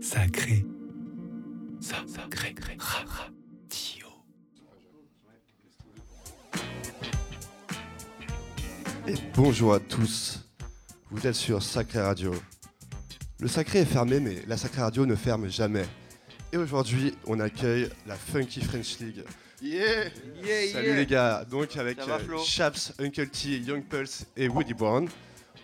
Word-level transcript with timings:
Sacré. 0.00 0.64
Sacré. 1.80 2.54
Radio. 2.78 4.06
Et 9.06 9.14
bonjour 9.34 9.74
à 9.74 9.80
tous. 9.80 10.48
Vous 11.10 11.26
êtes 11.26 11.34
sur 11.34 11.62
Sacré 11.62 12.00
Radio. 12.00 12.34
Le 13.40 13.48
sacré 13.48 13.80
est 13.80 13.84
fermé, 13.84 14.20
mais 14.20 14.42
la 14.46 14.56
Sacré 14.56 14.82
Radio 14.82 15.06
ne 15.06 15.14
ferme 15.14 15.48
jamais. 15.48 15.84
Et 16.52 16.56
aujourd'hui, 16.56 17.14
on 17.26 17.40
accueille 17.40 17.88
la 18.06 18.14
Funky 18.14 18.62
French 18.62 18.98
League. 19.00 19.24
Yeah, 19.62 20.10
Salut 20.72 20.94
les 20.96 21.06
gars, 21.06 21.44
donc 21.50 21.76
avec 21.76 21.98
va, 21.98 22.16
euh, 22.16 22.38
Chaps, 22.44 22.92
Uncle 22.98 23.28
T, 23.28 23.58
Young 23.58 23.82
Pulse 23.82 24.26
et 24.36 24.48
Woody 24.48 24.74
Brown 24.74 25.08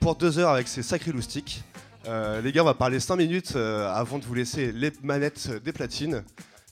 pour 0.01 0.17
deux 0.17 0.39
heures 0.39 0.51
avec 0.51 0.67
ces 0.67 0.83
sacrés 0.83 1.13
loustiques. 1.13 1.63
Euh, 2.07 2.41
les 2.41 2.53
gars, 2.53 2.63
on 2.63 2.67
va 2.67 2.75
parler 2.75 2.99
5 2.99 3.17
minutes 3.17 3.53
euh, 3.57 3.93
avant 3.93 4.19
de 4.19 4.25
vous 4.25 4.35
laisser 4.35 4.73
les 4.73 4.91
manettes 5.03 5.51
des 5.63 5.73
platines, 5.73 6.25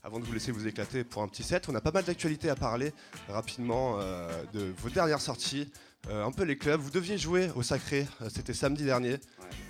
avant 0.03 0.19
de 0.19 0.25
vous 0.25 0.33
laisser 0.33 0.51
vous 0.51 0.67
éclater 0.67 1.05
pour 1.05 1.23
un 1.23 1.29
petit 1.29 1.43
set. 1.43 1.69
On 1.69 1.75
a 1.75 1.81
pas 1.81 1.93
mal 1.93 2.05
d'actualités 2.05 2.49
à 2.49 2.57
parler 2.57 2.93
rapidement 3.29 3.99
euh, 4.01 4.29
de 4.55 4.73
vos 4.79 4.89
dernières 4.89 5.21
sorties, 5.21 5.71
un 6.11 6.33
peu 6.33 6.45
les 6.45 6.57
clubs. 6.57 6.81
Vous 6.81 6.91
deviez 6.91 7.19
jouer 7.19 7.51
au 7.55 7.63
sacré, 7.63 8.07
c'était 8.35 8.55
samedi 8.55 8.85
dernier. 8.85 9.17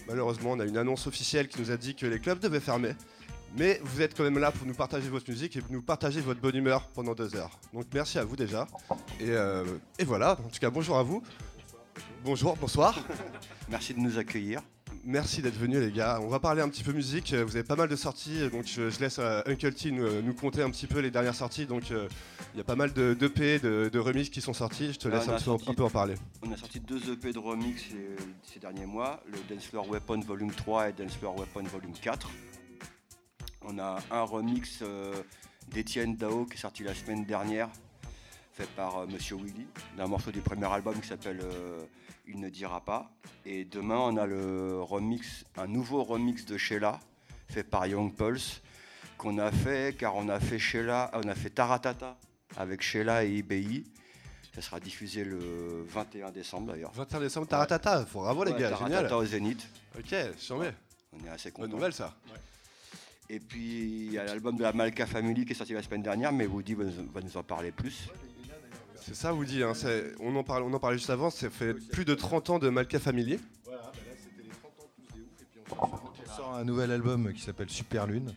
Malheureusement, 0.06 0.52
on 0.52 0.60
a 0.60 0.64
une 0.64 0.76
annonce 0.76 1.06
officielle 1.08 1.48
qui 1.48 1.60
nous 1.60 1.72
a 1.72 1.76
dit 1.76 1.96
que 1.96 2.06
les 2.06 2.20
clubs 2.20 2.38
devaient 2.38 2.60
fermer. 2.60 2.92
Mais 3.56 3.80
vous 3.82 4.02
êtes 4.02 4.16
quand 4.16 4.24
même 4.24 4.38
là 4.38 4.52
pour 4.52 4.66
nous 4.66 4.74
partager 4.74 5.08
votre 5.08 5.28
musique 5.28 5.56
et 5.56 5.60
nous 5.70 5.82
partager 5.82 6.20
votre 6.20 6.40
bonne 6.40 6.54
humeur 6.54 6.86
pendant 6.88 7.14
deux 7.14 7.34
heures. 7.34 7.58
Donc 7.72 7.86
merci 7.92 8.18
à 8.18 8.24
vous 8.24 8.36
déjà. 8.36 8.66
Et, 9.20 9.30
euh, 9.30 9.64
et 9.98 10.04
voilà, 10.04 10.32
en 10.32 10.48
tout 10.48 10.60
cas 10.60 10.70
bonjour 10.70 10.98
à 10.98 11.02
vous. 11.02 11.22
Bonjour, 12.24 12.56
bonsoir. 12.56 12.98
Merci 13.68 13.94
de 13.94 14.00
nous 14.00 14.18
accueillir. 14.18 14.60
Merci 15.04 15.40
d'être 15.40 15.56
venus 15.56 15.78
les 15.78 15.92
gars. 15.92 16.18
On 16.20 16.28
va 16.28 16.40
parler 16.40 16.60
un 16.60 16.68
petit 16.68 16.82
peu 16.82 16.92
musique. 16.92 17.32
Vous 17.32 17.56
avez 17.56 17.62
pas 17.64 17.76
mal 17.76 17.88
de 17.88 17.96
sorties, 17.96 18.48
donc 18.50 18.66
je, 18.66 18.90
je 18.90 19.00
laisse 19.00 19.18
euh, 19.18 19.40
Uncle 19.46 19.72
T 19.72 19.90
nous, 19.90 20.22
nous 20.22 20.34
compter 20.34 20.62
un 20.62 20.70
petit 20.70 20.86
peu 20.86 20.98
les 20.98 21.10
dernières 21.10 21.34
sorties. 21.34 21.66
Donc 21.66 21.90
euh, 21.90 22.08
il 22.54 22.58
y 22.58 22.60
a 22.60 22.64
pas 22.64 22.74
mal 22.76 22.92
de 22.92 23.14
d'EP, 23.14 23.60
de, 23.62 23.88
de 23.90 23.98
remix 23.98 24.28
qui 24.28 24.40
sont 24.40 24.52
sortis. 24.52 24.92
Je 24.92 24.98
te 24.98 25.08
Là, 25.08 25.18
laisse 25.18 25.28
un, 25.28 25.34
petit 25.36 25.44
peu, 25.44 25.50
sorti- 25.50 25.70
un 25.70 25.74
peu 25.74 25.84
en 25.84 25.90
parler. 25.90 26.14
On 26.42 26.52
a 26.52 26.56
sorti 26.56 26.80
deux 26.80 27.12
EP 27.12 27.32
de 27.32 27.38
remix 27.38 27.80
ces, 27.90 28.16
ces 28.52 28.58
derniers 28.58 28.86
mois, 28.86 29.22
le 29.26 29.38
Dance 29.54 29.64
Floor 29.66 29.88
Weapon 29.88 30.20
Volume 30.20 30.50
3 30.52 30.90
et 30.90 30.92
Dance 30.92 31.16
Floor 31.16 31.38
Weapon 31.38 31.62
Volume 31.64 31.92
4. 32.02 32.28
On 33.62 33.78
a 33.78 33.98
un 34.10 34.22
remix 34.22 34.80
euh, 34.82 35.14
d'Etienne 35.70 36.16
Dao 36.16 36.44
qui 36.46 36.54
est 36.54 36.60
sorti 36.60 36.82
la 36.82 36.94
semaine 36.94 37.24
dernière, 37.24 37.68
fait 38.52 38.68
par 38.70 38.98
euh, 38.98 39.06
Monsieur 39.06 39.36
Willy, 39.36 39.66
d'un 39.96 40.06
morceau 40.06 40.30
du 40.32 40.40
premier 40.40 40.66
album 40.66 40.98
qui 41.00 41.08
s'appelle 41.08 41.40
euh, 41.42 41.78
Il 42.28 42.38
ne 42.40 42.48
dira 42.50 42.80
pas. 42.84 43.10
Et 43.46 43.64
demain, 43.64 43.96
on 43.98 44.16
a 44.16 44.26
le 44.26 44.80
remix, 44.82 45.44
un 45.56 45.66
nouveau 45.66 46.04
remix 46.04 46.44
de 46.44 46.56
Sheila, 46.58 47.00
fait 47.48 47.64
par 47.64 47.86
Young 47.86 48.14
Pulse, 48.14 48.60
qu'on 49.16 49.38
a 49.38 49.50
fait 49.50 49.96
car 49.98 50.14
on 50.14 50.28
a 50.28 50.38
fait 50.38 50.58
Sheila, 50.58 51.10
on 51.14 51.26
a 51.28 51.34
fait 51.34 51.50
Taratata 51.50 52.16
avec 52.56 52.82
Sheila 52.82 53.24
et 53.24 53.30
IBI. 53.38 53.84
Ça 54.54 54.60
sera 54.62 54.78
diffusé 54.80 55.24
le 55.24 55.84
21 55.88 56.30
décembre 56.30 56.72
d'ailleurs. 56.72 56.92
21 56.92 57.20
décembre, 57.20 57.46
Taratata. 57.46 58.04
Faut 58.06 58.20
bravo 58.20 58.44
les 58.44 58.52
Ouais, 58.52 58.60
gars, 58.60 58.70
Taratata 58.70 59.02
génial. 59.02 59.12
au 59.14 59.24
Zénith. 59.24 59.68
Ok, 59.98 60.14
j'en 60.46 60.58
mets. 60.58 60.74
On 61.12 61.24
est 61.24 61.30
assez 61.30 61.50
Bonne 61.50 61.62
contents. 61.64 61.76
nouvelle 61.76 61.92
ça. 61.94 62.14
Et 63.30 63.40
puis 63.40 64.06
il 64.06 64.12
y 64.12 64.18
a 64.18 64.24
l'album 64.24 64.56
de 64.56 64.62
la 64.62 64.72
Malka 64.72 65.06
Family 65.06 65.44
qui 65.44 65.52
est 65.52 65.54
sorti 65.54 65.72
la 65.74 65.82
semaine 65.82 66.02
dernière, 66.02 66.32
mais 66.32 66.46
Woody 66.46 66.74
va 66.74 66.84
nous, 66.84 67.10
va 67.12 67.20
nous 67.20 67.36
en 67.36 67.42
parler 67.42 67.72
plus. 67.72 68.08
C'est 69.08 69.14
ça 69.14 69.32
Woody, 69.32 69.62
hein, 69.62 69.72
c'est- 69.72 70.14
on, 70.20 70.36
en 70.36 70.44
parlait, 70.44 70.98
juste 70.98 71.08
avant, 71.08 71.30
ça 71.30 71.48
fait 71.48 71.72
plus 71.72 72.04
de 72.04 72.14
30 72.14 72.50
ans 72.50 72.58
de 72.58 72.68
Malka 72.68 73.00
Family. 73.00 73.38
Voilà, 73.64 73.80
bah 73.84 73.90
là 74.06 74.12
c'était 74.22 74.42
les 74.42 74.50
30 74.50 74.64
ans 74.80 74.90
tous 74.94 75.14
des 75.14 75.22
ouf 75.22 75.40
et 75.40 75.46
puis 75.50 75.60
on, 75.70 76.36
sort 76.36 76.54
un 76.54 76.64
nouvel 76.64 76.90
album 76.90 77.32
qui 77.32 77.40
s'appelle 77.40 77.70
Super 77.70 78.06
Lune. 78.06 78.34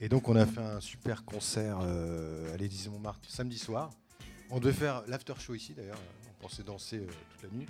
Et 0.00 0.08
donc 0.08 0.30
on 0.30 0.36
a 0.36 0.46
fait 0.46 0.62
un 0.62 0.80
super 0.80 1.26
concert 1.26 1.80
euh, 1.82 2.54
à 2.54 2.56
l'Élysée 2.56 2.88
Montmartre 2.88 3.28
samedi 3.28 3.58
soir. 3.58 3.90
On 4.48 4.60
devait 4.60 4.72
faire 4.72 5.02
l'after 5.08 5.34
show 5.38 5.54
ici 5.54 5.74
d'ailleurs, 5.74 6.00
on 6.30 6.42
pensait 6.42 6.62
danser 6.62 7.00
euh, 7.00 7.06
toute 7.32 7.42
la 7.42 7.58
nuit. 7.58 7.66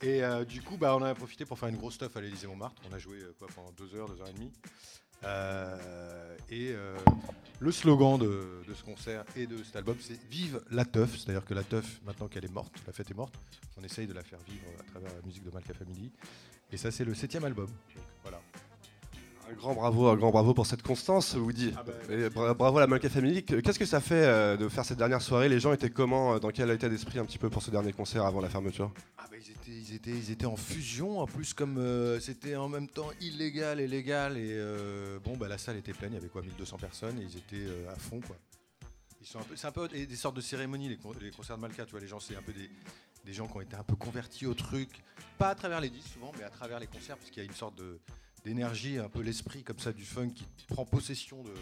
Et 0.00 0.24
euh, 0.24 0.46
du 0.46 0.62
coup 0.62 0.78
bah, 0.78 0.96
on 0.96 1.02
a 1.02 1.14
profité 1.14 1.44
pour 1.44 1.58
faire 1.58 1.68
une 1.68 1.76
grosse 1.76 1.96
stuff 1.96 2.16
à 2.16 2.22
l'Élysée 2.22 2.46
Montmartre. 2.46 2.80
On 2.90 2.94
a 2.94 2.98
joué 2.98 3.18
pendant 3.54 3.72
deux 3.72 3.94
heures, 3.94 4.08
deux 4.08 4.22
heures 4.22 4.30
et 4.30 4.32
demie. 4.32 4.52
Euh, 5.24 6.36
et 6.50 6.72
euh, 6.72 6.96
le 7.60 7.72
slogan 7.72 8.18
de, 8.18 8.62
ce 8.74 8.82
concert 8.82 9.24
et 9.36 9.46
de 9.46 9.62
cet 9.62 9.76
album, 9.76 9.96
c'est 10.00 10.18
Vive 10.30 10.60
la 10.70 10.84
teuf. 10.84 11.16
C'est-à-dire 11.18 11.44
que 11.44 11.54
la 11.54 11.62
teuf, 11.62 12.00
maintenant 12.04 12.28
qu'elle 12.28 12.44
est 12.44 12.52
morte, 12.52 12.72
la 12.86 12.92
fête 12.92 13.10
est 13.10 13.14
morte, 13.14 13.34
on 13.78 13.84
essaye 13.84 14.06
de 14.06 14.12
la 14.12 14.22
faire 14.22 14.38
vivre 14.46 14.66
à 14.80 14.82
travers 14.90 15.14
la 15.14 15.22
musique 15.22 15.44
de 15.44 15.50
Malka 15.50 15.74
Family. 15.74 16.10
Et 16.72 16.76
ça, 16.76 16.90
c'est 16.90 17.04
le 17.04 17.14
septième 17.14 17.44
album. 17.44 17.68
Un 19.50 19.52
grand 19.54 19.74
bravo, 19.74 20.08
un 20.08 20.16
grand 20.16 20.30
bravo 20.30 20.54
pour 20.54 20.66
cette 20.66 20.82
constance, 20.82 21.34
Woody. 21.34 21.72
Ah 21.76 21.82
bah, 21.84 21.92
Et 22.10 22.28
bra- 22.30 22.54
bravo 22.54 22.78
à 22.78 22.80
la 22.80 22.86
Malka 22.86 23.08
Family. 23.08 23.44
Que- 23.44 23.56
Qu'est-ce 23.60 23.78
que 23.78 23.84
ça 23.86 24.00
fait 24.00 24.14
euh, 24.24 24.56
de 24.56 24.68
faire 24.68 24.84
cette 24.84 24.98
dernière 24.98 25.20
soirée? 25.22 25.48
Les 25.48 25.60
gens 25.60 25.72
étaient 25.72 25.90
comment 25.90 26.34
euh, 26.34 26.38
Dans 26.38 26.50
quel 26.50 26.70
état 26.70 26.88
d'esprit 26.88 27.18
un 27.18 27.24
petit 27.26 27.38
peu 27.38 27.50
pour 27.50 27.62
ce 27.62 27.70
dernier 27.70 27.92
concert 27.92 28.24
avant 28.24 28.40
la 28.40 28.48
fermeture? 28.48 28.92
Ah 29.18 29.24
bah, 29.30 29.36
ils, 29.38 29.50
étaient, 29.50 29.70
ils, 29.70 29.94
étaient, 29.94 30.10
ils 30.10 30.30
étaient 30.30 30.46
en 30.46 30.56
fusion, 30.56 31.20
en 31.20 31.26
plus 31.26 31.52
comme 31.54 31.76
euh, 31.78 32.18
c'était 32.20 32.56
en 32.56 32.68
même 32.68 32.88
temps 32.88 33.10
illégal 33.20 33.80
et 33.80 33.86
légal. 33.86 34.38
Et 34.38 34.48
euh, 34.52 35.18
bon, 35.24 35.36
bah, 35.36 35.46
la 35.48 35.58
salle 35.58 35.76
était 35.76 35.92
pleine, 35.92 36.12
il 36.12 36.16
y 36.16 36.18
avait 36.18 36.28
quoi 36.28 36.42
1200 36.42 36.78
personnes 36.78 37.18
et 37.18 37.22
ils 37.22 37.36
étaient 37.36 37.70
euh, 37.70 37.92
à 37.92 37.96
fond. 37.96 38.20
quoi. 38.26 38.36
Ils 39.20 39.26
sont 39.26 39.38
un 39.40 39.44
peu, 39.44 39.56
c'est 39.56 39.66
un 39.66 39.72
peu 39.72 39.88
des, 39.88 40.06
des 40.06 40.16
sortes 40.16 40.36
de 40.36 40.40
cérémonies, 40.42 40.88
les 40.88 41.30
concerts 41.30 41.56
de 41.56 41.62
Malka. 41.62 41.84
Tu 41.84 41.92
vois, 41.92 42.00
les 42.00 42.08
gens, 42.08 42.20
c'est 42.20 42.36
un 42.36 42.42
peu 42.42 42.52
des, 42.52 42.70
des 43.24 43.32
gens 43.32 43.46
qui 43.46 43.56
ont 43.56 43.60
été 43.60 43.76
un 43.76 43.82
peu 43.84 43.96
convertis 43.96 44.46
au 44.46 44.54
truc. 44.54 44.88
Pas 45.38 45.48
à 45.50 45.54
travers 45.54 45.80
les 45.80 45.90
disques 45.90 46.08
souvent, 46.14 46.32
mais 46.38 46.44
à 46.44 46.50
travers 46.50 46.78
les 46.80 46.86
concerts, 46.86 47.16
parce 47.16 47.30
qu'il 47.30 47.42
y 47.42 47.46
a 47.46 47.48
une 47.48 47.54
sorte 47.56 47.76
de, 47.76 47.98
d'énergie, 48.44 48.98
un 48.98 49.08
peu 49.08 49.20
l'esprit 49.20 49.62
comme 49.62 49.78
ça 49.78 49.92
du 49.92 50.04
funk 50.04 50.30
qui 50.34 50.44
prend 50.68 50.84
possession 50.84 51.42
de, 51.42 51.52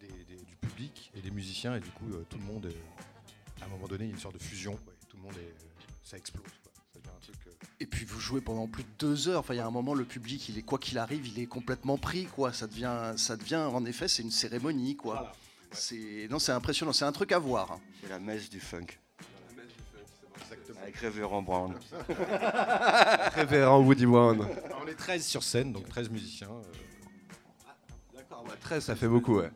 des- 0.00 0.24
des- 0.24 0.42
du 0.44 0.56
public 0.56 1.10
et 1.14 1.20
des 1.20 1.30
musiciens. 1.30 1.76
Et 1.76 1.80
du 1.80 1.90
coup, 1.90 2.08
euh, 2.12 2.24
tout 2.28 2.38
le 2.38 2.44
monde, 2.44 2.66
est- 2.66 3.62
à 3.62 3.66
un 3.66 3.68
moment 3.68 3.86
donné, 3.88 4.04
il 4.04 4.08
y 4.08 4.12
a 4.12 4.14
une 4.14 4.20
sorte 4.20 4.34
de 4.34 4.42
fusion. 4.42 4.78
tout 5.08 5.16
le 5.18 5.22
monde 5.24 5.36
est, 5.36 5.54
ça 6.02 6.16
explose. 6.16 6.42
quoi. 6.62 6.72
Ça 6.94 6.98
devient 6.98 7.10
un 7.16 7.20
truc. 7.20 7.36
euh, 7.46 7.50
Et 7.80 7.86
puis 7.86 8.04
vous 8.06 8.18
jouez 8.20 8.40
pendant 8.40 8.66
plus 8.66 8.82
de 8.84 8.88
deux 8.98 9.28
heures. 9.28 9.40
Enfin, 9.40 9.54
il 9.54 9.58
y 9.58 9.60
a 9.60 9.66
un 9.66 9.70
moment, 9.70 9.92
le 9.94 10.04
public, 10.06 10.48
il 10.48 10.56
est 10.56 10.62
quoi 10.62 10.78
qu'il 10.78 10.96
arrive, 10.98 11.26
il 11.26 11.38
est 11.38 11.46
complètement 11.46 11.98
pris, 11.98 12.24
quoi. 12.26 12.52
Ça 12.52 12.66
devient, 12.66 13.12
ça 13.16 13.36
devient, 13.36 13.56
en 13.56 13.84
effet, 13.84 14.08
c'est 14.08 14.22
une 14.22 14.30
cérémonie, 14.30 14.96
quoi. 14.96 15.32
C'est, 15.72 16.28
non, 16.30 16.38
c'est 16.38 16.52
impressionnant. 16.52 16.92
C'est 16.92 17.04
un 17.04 17.12
truc 17.12 17.32
à 17.32 17.38
voir. 17.38 17.72
hein. 17.72 17.80
C'est 18.02 18.08
la 18.08 18.18
messe 18.18 18.48
du 18.48 18.60
funk. 18.60 18.86
Avec 20.82 20.96
Révérend 20.96 21.42
Brown. 21.42 21.74
Révérend 23.34 23.80
Woody 23.80 24.06
Brown. 24.06 24.46
On 24.82 24.88
est 24.88 24.94
13 24.94 25.24
sur 25.24 25.42
scène, 25.42 25.72
donc 25.72 25.88
13 25.88 26.10
musiciens. 26.10 26.48
euh, 26.50 28.16
D'accord, 28.16 28.44
13, 28.60 28.84
ça 28.84 28.96
fait 28.96 29.06
beaucoup, 29.08 29.38
ouais. 29.38 29.44
euh. 29.46 29.48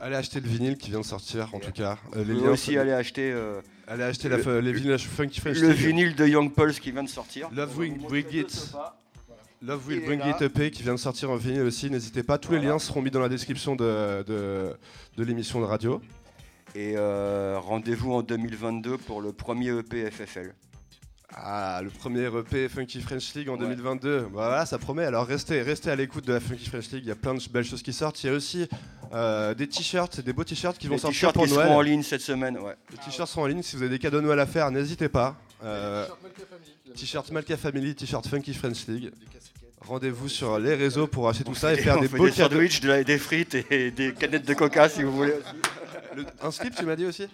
Allez 0.00 0.16
acheter 0.16 0.40
le 0.40 0.48
vinyle 0.48 0.76
qui 0.76 0.90
vient 0.90 1.00
de 1.00 1.04
sortir, 1.04 1.54
en 1.54 1.60
tout 1.60 1.72
cas. 1.72 1.98
Euh, 2.16 2.24
les 2.24 2.34
liens 2.34 2.50
aussi 2.50 2.74
sont- 2.74 2.80
aller 2.80 2.92
acheter 2.92 3.30
euh, 3.32 3.60
allez 3.86 4.02
acheter 4.04 4.28
le- 4.28 4.60
les 4.60 4.72
vinyles 4.72 4.98
Funky 4.98 5.40
French 5.40 5.56
le 5.58 5.68
vinyle 5.70 6.14
de 6.14 6.26
Young 6.26 6.52
Pulse 6.52 6.78
qui 6.80 6.90
vient 6.92 7.02
de 7.02 7.08
sortir. 7.08 7.48
Love 7.52 7.76
Will 7.78 7.98
Bring 7.98 8.26
It. 8.32 8.72
Love 9.62 9.82
Il 9.88 9.98
Will 9.98 10.04
Bring. 10.06 10.20
It 10.26 10.42
EP 10.42 10.70
qui 10.70 10.82
vient 10.82 10.94
de 10.94 10.98
sortir 10.98 11.30
en 11.30 11.36
vinyle 11.36 11.62
aussi. 11.62 11.90
N'hésitez 11.90 12.22
pas, 12.22 12.38
tous 12.38 12.52
les 12.52 12.60
liens 12.60 12.78
seront 12.78 13.02
mis 13.02 13.10
dans 13.10 13.20
la 13.20 13.28
description 13.28 13.74
de, 13.76 14.22
de, 14.26 14.76
de 15.16 15.24
l'émission 15.24 15.60
de 15.60 15.64
radio. 15.64 16.00
Et 16.74 16.94
euh, 16.96 17.58
rendez-vous 17.60 18.12
en 18.12 18.22
2022 18.22 18.98
pour 18.98 19.20
le 19.20 19.32
premier 19.32 19.68
EP 19.78 20.10
FFL. 20.10 20.52
Ah, 21.34 21.80
le 21.84 21.90
premier 21.90 22.24
EP 22.24 22.68
Funky 22.68 23.00
French 23.00 23.34
League 23.34 23.48
en 23.48 23.54
Ouais. 23.54 23.60
2022. 23.60 24.20
Bah, 24.22 24.28
Voilà, 24.32 24.66
ça 24.66 24.78
promet. 24.78 25.04
Alors 25.04 25.26
restez, 25.26 25.62
restez 25.62 25.90
à 25.90 25.96
l'écoute 25.96 26.26
de 26.26 26.32
la 26.32 26.40
Funky 26.40 26.68
French 26.68 26.90
League. 26.90 27.02
Il 27.04 27.08
y 27.08 27.12
a 27.12 27.16
plein 27.16 27.34
de 27.34 27.42
belles 27.50 27.64
choses 27.64 27.82
qui 27.82 27.92
sortent. 27.92 28.22
Il 28.24 28.28
y 28.28 28.30
a 28.30 28.32
aussi 28.32 28.66
euh, 29.12 29.54
des 29.54 29.66
t-shirts, 29.68 30.20
des 30.20 30.32
beaux 30.32 30.44
t-shirts 30.44 30.78
qui 30.78 30.86
vont 30.86 30.94
Les 30.94 30.98
sortir 31.00 31.32
t-shirts 31.32 31.34
pour 31.34 31.44
qui 31.44 31.50
seront 31.50 31.76
en 31.76 31.80
ligne 31.80 32.02
cette 32.02 32.22
semaine. 32.22 32.58
Ouais. 32.58 32.74
Les 32.90 32.96
t-shirts 32.98 33.28
sont 33.30 33.42
en 33.42 33.46
ligne. 33.46 33.62
Si 33.62 33.76
vous 33.76 33.82
avez 33.82 33.90
des 33.90 33.98
cadeaux 33.98 34.18
de 34.20 34.26
Noël 34.26 34.40
à 34.40 34.46
faire, 34.46 34.70
n'hésitez 34.70 35.08
pas. 35.08 35.36
Euh, 35.64 36.06
t-shirt 36.96 37.30
Malka 37.30 37.56
Family, 37.56 37.94
t-shirt 37.94 38.26
Funky 38.26 38.54
French 38.54 38.86
League. 38.86 39.10
Rendez-vous 39.80 40.28
sur 40.28 40.58
les 40.58 40.74
réseaux 40.74 41.06
pour 41.06 41.28
acheter 41.28 41.44
tout 41.44 41.54
ça 41.54 41.72
et 41.72 41.76
faire 41.76 42.00
des 42.00 42.08
beaux 42.08 42.26
des 42.26 42.32
sandwichs, 42.32 42.80
de 42.80 43.02
des 43.04 43.18
frites 43.18 43.54
et 43.70 43.90
des 43.90 44.12
canettes 44.12 44.46
de 44.46 44.54
coca 44.54 44.88
si 44.88 45.02
vous 45.02 45.12
voulez. 45.12 45.34
Le- 46.18 46.26
un 46.42 46.50
slip, 46.50 46.74
tu 46.74 46.84
m'as 46.84 46.96
dit 46.96 47.06
aussi 47.06 47.26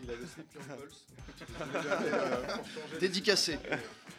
Dédicacé. 3.01 3.59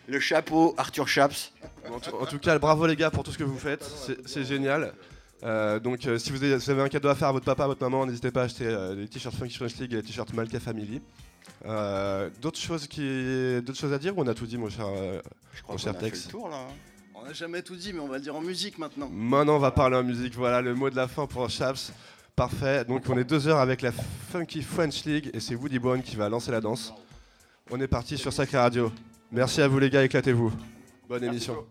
Le 0.07 0.19
chapeau 0.19 0.73
Arthur 0.77 1.07
Chaps. 1.07 1.51
en, 1.91 1.99
tout, 1.99 2.15
en 2.15 2.25
tout 2.25 2.39
cas, 2.39 2.57
bravo 2.59 2.85
les 2.85 2.95
gars 2.95 3.09
pour 3.11 3.23
tout 3.23 3.31
ce 3.31 3.37
que 3.37 3.43
vous 3.43 3.57
faites. 3.57 3.83
C'est- 4.25 4.43
génial. 4.43 4.93
Euh, 5.43 5.79
donc, 5.79 6.05
euh, 6.07 6.17
si 6.17 6.31
vous 6.31 6.43
avez, 6.43 6.59
si 6.59 6.65
vous 6.67 6.71
avez 6.71 6.81
un 6.83 6.89
cadeau 6.89 7.09
à 7.09 7.15
faire 7.15 7.27
à 7.27 7.31
votre 7.31 7.45
papa, 7.45 7.65
à 7.65 7.67
votre 7.67 7.81
maman, 7.81 8.05
n'hésitez 8.05 8.31
pas 8.31 8.41
à 8.41 8.45
acheter 8.45 8.65
euh, 8.65 8.95
les 8.95 9.07
t-shirts 9.07 9.35
Funky 9.35 9.55
French 9.55 9.75
League 9.75 9.93
et 9.93 9.97
les 9.97 10.03
t-shirts 10.03 10.33
Malka 10.33 10.59
Family. 10.59 11.01
Euh, 11.65 12.29
d'autres 12.41 12.59
choses 12.59 12.87
qui, 12.87 13.61
d'autres 13.61 13.77
choses 13.79 13.93
à 13.93 13.99
dire 13.99 14.17
ou 14.17 14.21
on 14.23 14.27
a 14.27 14.33
tout 14.33 14.45
dit, 14.47 14.57
mon 14.57 14.69
cher 14.69 14.85
euh, 14.87 15.19
Je 15.53 15.61
crois 15.61 15.75
Mon 15.75 15.79
cher 15.79 15.91
a 15.91 15.93
fait 15.95 16.05
Tex. 16.11 16.25
le 16.25 16.31
tour 16.31 16.49
là. 16.49 16.57
hein. 16.57 16.73
On 17.15 17.23
n'a 17.25 17.33
jamais 17.33 17.61
tout 17.61 17.75
dit, 17.75 17.93
mais 17.93 17.99
on 17.99 18.07
va 18.07 18.15
le 18.17 18.21
dire 18.23 18.35
en 18.35 18.41
musique 18.41 18.77
maintenant. 18.77 19.09
Maintenant, 19.11 19.55
on 19.55 19.59
va 19.59 19.71
parler 19.71 19.95
en 19.97 20.03
musique. 20.03 20.35
Voilà 20.35 20.61
le 20.61 20.75
mot 20.75 20.89
de 20.89 20.95
la 20.95 21.07
fin 21.07 21.25
pour 21.25 21.49
Chaps. 21.49 21.91
Parfait. 22.35 22.83
Donc, 22.83 23.03
on 23.07 23.17
est 23.17 23.23
deux 23.23 23.47
heures 23.47 23.59
avec 23.59 23.81
la 23.81 23.91
Funky 23.91 24.61
French 24.61 25.05
League 25.05 25.31
et 25.33 25.39
c'est 25.39 25.55
Woody 25.55 25.79
Brown 25.79 26.01
qui 26.01 26.17
va 26.17 26.27
lancer 26.27 26.51
la 26.51 26.59
danse. 26.59 26.93
On 27.71 27.79
est 27.79 27.87
parti 27.87 28.17
sur 28.17 28.33
Sacré 28.33 28.57
Radio. 28.57 28.91
Merci 29.31 29.61
à 29.61 29.67
vous 29.67 29.79
les 29.79 29.89
gars, 29.89 30.03
éclatez-vous. 30.03 30.51
Bonne 31.07 31.21
Merci, 31.21 31.25
émission. 31.27 31.65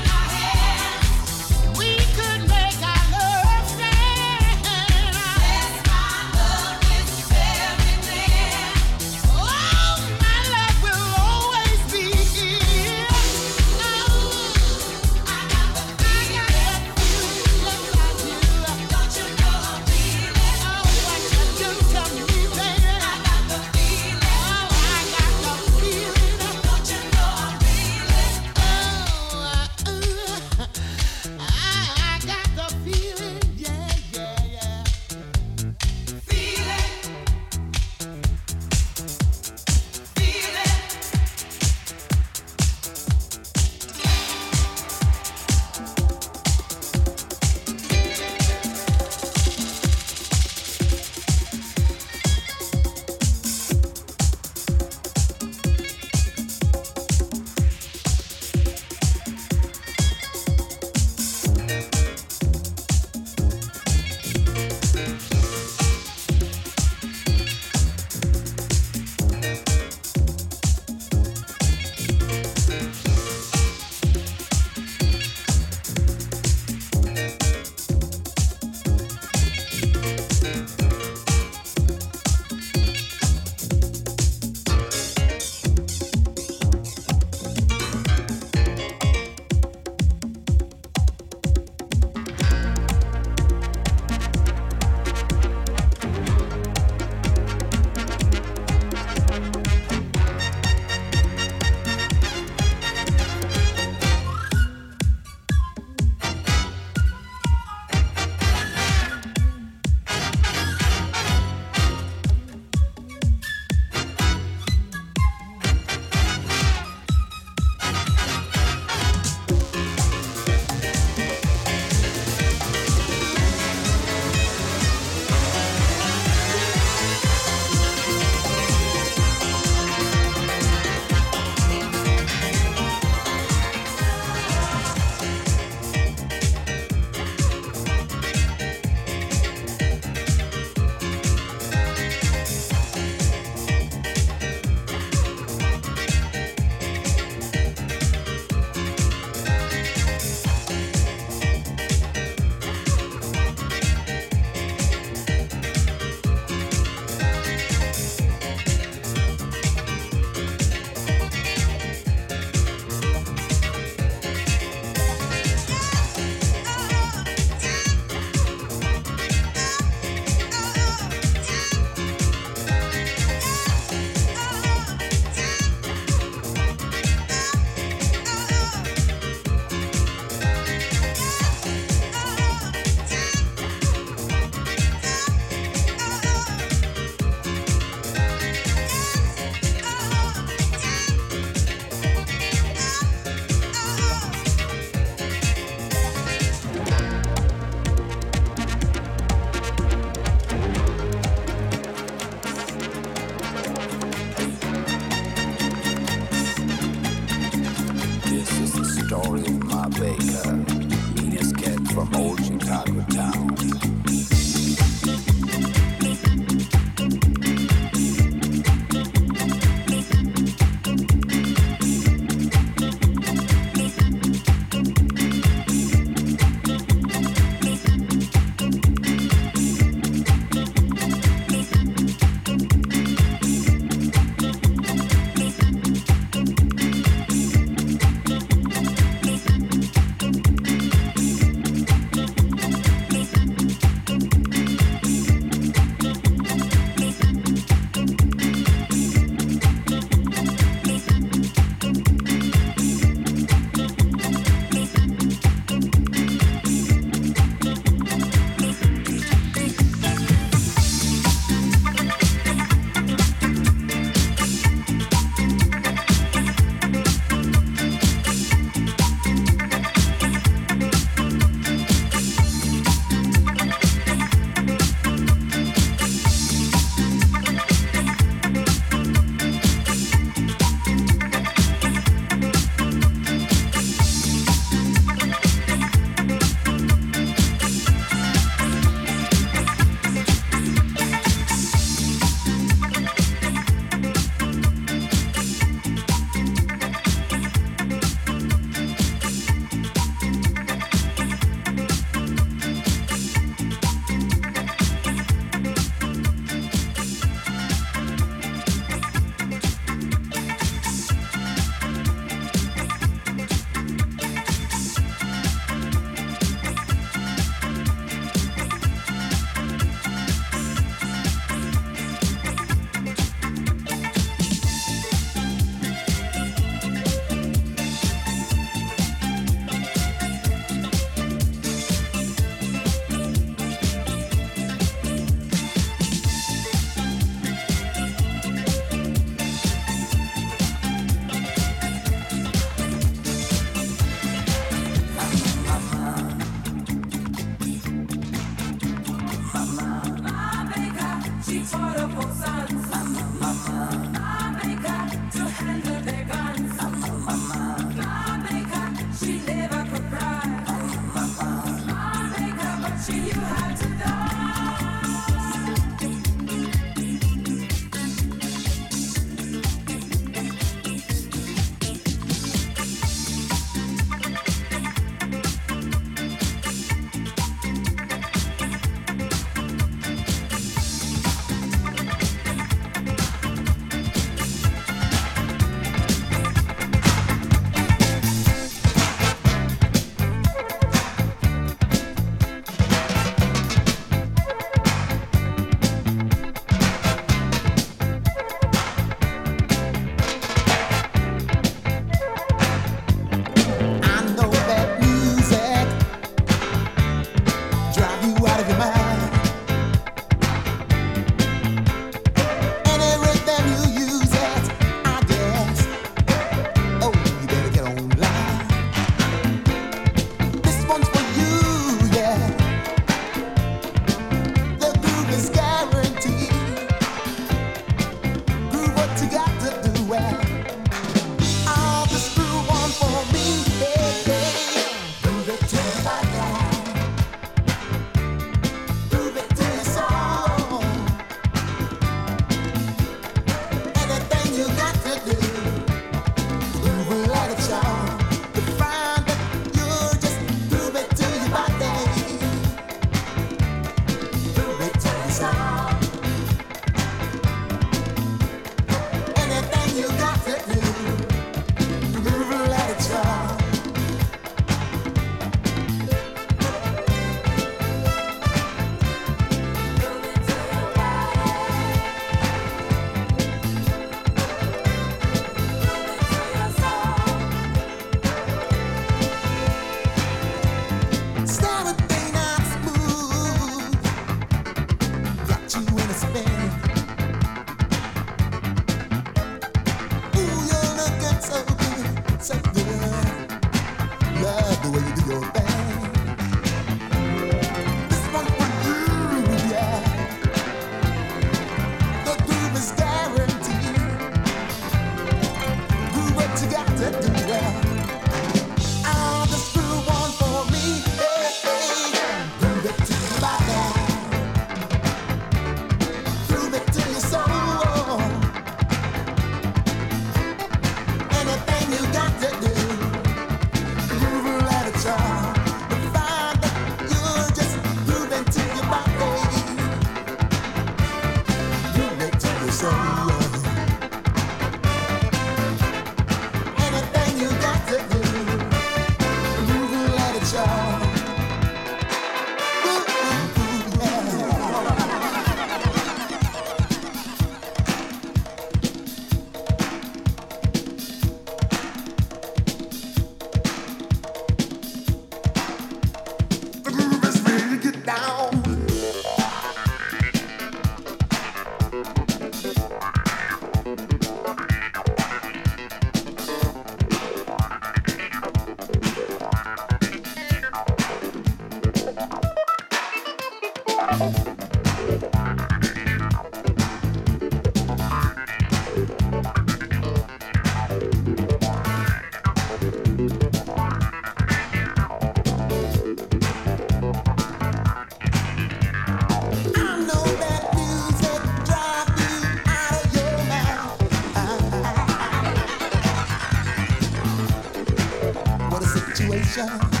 sunshine. 599.51 600.00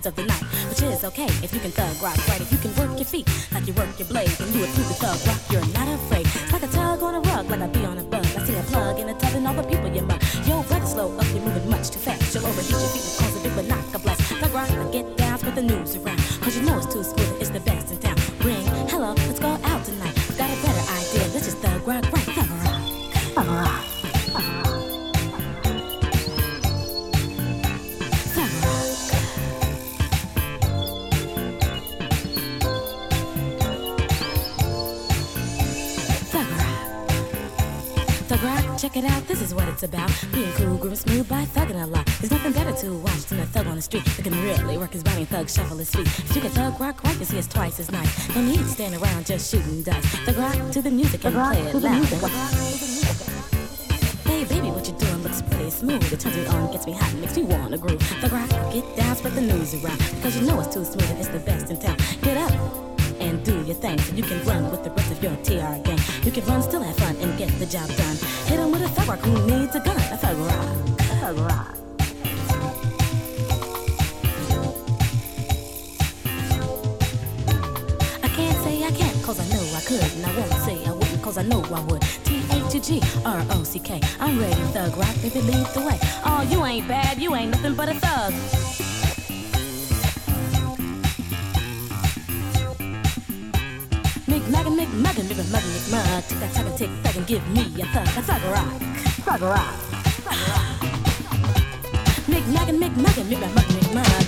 Hours 0.00 0.06
of 0.06 0.16
the 0.16 0.24
night, 0.24 0.42
which 0.68 0.82
is 0.82 1.04
okay 1.04 1.26
if 1.42 1.52
you 1.52 1.60
can 1.60 1.70
thug 1.70 2.02
rock 2.02 2.16
right. 2.28 2.40
If 2.40 2.52
you 2.52 2.58
can 2.58 2.74
work 2.76 2.98
your 2.98 3.06
feet 3.06 3.28
like 3.52 3.66
you 3.66 3.74
work 3.74 3.98
your 3.98 4.08
blade, 4.08 4.30
and 4.40 4.54
you 4.54 4.64
approve 4.64 4.88
the 4.88 4.94
thug 4.94 5.18
rock, 5.26 5.40
his 45.50 45.66
body 45.66 45.78
and 45.78 45.78
thug 45.78 45.78
shuffle 45.78 45.78
his 45.78 45.90
feet. 45.90 46.06
If 46.06 46.36
you 46.36 46.42
can 46.42 46.50
thug 46.50 46.80
rock 46.80 47.04
right, 47.04 47.18
you 47.18 47.24
see 47.24 47.38
it's 47.38 47.46
twice 47.46 47.80
as 47.80 47.90
nice. 47.90 48.34
No 48.34 48.42
need 48.42 48.58
to 48.58 48.64
stand 48.68 48.94
around 48.94 49.26
just 49.26 49.50
shooting 49.50 49.82
dice. 49.82 50.04
Thug 50.24 50.36
rock 50.36 50.70
to 50.72 50.82
the 50.82 50.90
music 50.90 51.24
and 51.24 51.34
play 51.34 51.60
it 51.60 51.74
loud. 51.74 52.04
Hey 54.26 54.44
baby, 54.44 54.70
what 54.70 54.86
you 54.86 54.94
doing 54.94 55.22
looks 55.22 55.42
pretty 55.42 55.70
smooth. 55.70 56.12
It 56.12 56.20
turns 56.20 56.36
me 56.36 56.46
on, 56.46 56.72
gets 56.72 56.86
me 56.86 56.92
hot, 56.92 57.12
makes 57.14 57.36
me 57.36 57.42
wanna 57.44 57.78
groove. 57.78 58.00
Thug 58.02 58.32
rock, 58.32 58.48
get 58.72 58.96
down, 58.96 59.16
spread 59.16 59.34
the 59.34 59.42
news 59.42 59.74
around. 59.74 59.98
Because 60.16 60.38
you 60.38 60.46
know 60.46 60.60
it's 60.60 60.72
too 60.74 60.84
smooth 60.84 61.10
and 61.10 61.18
it's 61.18 61.28
the 61.28 61.40
best 61.40 61.70
in 61.70 61.78
town. 61.78 61.96
Get 62.22 62.36
up 62.36 62.52
and 63.20 63.44
do 63.44 63.62
your 63.64 63.76
thing 63.76 63.98
so 63.98 64.14
you 64.14 64.22
can 64.22 64.42
run 64.44 64.70
with 64.70 64.82
the 64.82 64.90
rest 64.90 65.10
of 65.12 65.22
your 65.22 65.36
TR 65.44 65.76
gang. 65.84 66.00
You 66.22 66.32
can 66.32 66.44
run, 66.46 66.62
still 66.62 66.82
have 66.82 66.96
fun, 66.96 67.16
and 67.16 67.36
get 67.36 67.50
the 67.58 67.66
job 67.66 67.88
done. 67.96 68.16
Hit 68.46 68.58
'em 68.58 68.70
with 68.70 68.82
a 68.82 68.88
thug 68.88 69.08
rock 69.08 69.20
who 69.20 69.34
needs 69.46 69.74
a 69.74 69.80
gun. 69.80 69.96
A 69.96 70.16
thug 70.16 70.38
rock. 70.38 70.66
Thug 71.20 71.38
rock. 71.38 71.79
I 81.52 81.56
wouldn't, 81.56 81.68
cause 81.68 81.74
I 81.74 81.74
know 81.74 81.76
I 81.76 81.80
would. 81.84 82.02
T-A-G-G-R-O-C-K. 82.24 84.00
I'm 84.20 84.38
ready, 84.38 84.54
thug 84.72 84.96
rock, 84.96 85.14
baby, 85.22 85.40
lead 85.40 85.66
the 85.68 85.80
way. 85.80 85.98
Oh, 86.24 86.46
you 86.48 86.64
ain't 86.64 86.86
bad, 86.88 87.18
you 87.18 87.34
ain't 87.34 87.50
nothing 87.50 87.74
but 87.74 87.88
a 87.88 87.94
thug. 87.94 88.32
Mick 94.26 94.48
Maggin, 94.50 94.76
Mick 94.76 94.92
Maggin, 94.94 95.26
Mick 95.26 95.50
Maggin, 95.50 95.70
Mick 95.70 95.90
Mug. 95.90 96.24
Tick 96.24 96.38
that, 96.38 96.52
tack, 96.52 96.66
and 96.66 96.76
tick, 96.78 96.90
thug, 97.02 97.16
and 97.16 97.26
give 97.26 97.48
me 97.48 97.82
a 97.82 97.86
thug. 97.86 98.06
A 98.06 98.22
thug 98.22 98.42
rock. 98.52 98.80
Thug 99.26 99.42
rock. 99.42 99.74
Thug 100.26 100.38
rock. 100.48 100.80
Mick 102.26 102.46
Maggin, 102.52 102.78
Mick 102.78 102.96
Maggin, 102.96 103.26
Mick 103.26 103.40
Maggin, 103.40 103.76
Mick 103.76 103.94
Mug. 103.94 104.19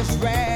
just 0.00 0.22
ran. 0.22 0.49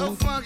So 0.00 0.14
funky. 0.14 0.39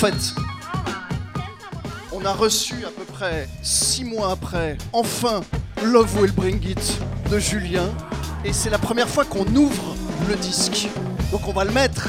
Fait, 0.00 0.34
on 2.10 2.24
a 2.24 2.32
reçu 2.32 2.86
à 2.86 2.88
peu 2.88 3.04
près 3.04 3.46
six 3.62 4.02
mois 4.02 4.32
après, 4.32 4.78
enfin, 4.94 5.42
Love 5.84 6.16
Will 6.18 6.32
Bring 6.32 6.66
It 6.66 6.98
de 7.30 7.38
Julien. 7.38 7.90
Et 8.42 8.54
c'est 8.54 8.70
la 8.70 8.78
première 8.78 9.10
fois 9.10 9.26
qu'on 9.26 9.44
ouvre 9.54 9.94
le 10.26 10.36
disque. 10.36 10.88
Donc 11.30 11.46
on 11.48 11.52
va 11.52 11.64
le 11.64 11.72
mettre 11.72 12.08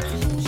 je 0.00 0.39